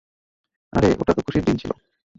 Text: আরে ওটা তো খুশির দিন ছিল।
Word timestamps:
আরে 0.73 0.89
ওটা 0.99 1.13
তো 1.13 1.21
খুশির 1.25 1.43
দিন 1.45 1.55
ছিল। 1.57 1.71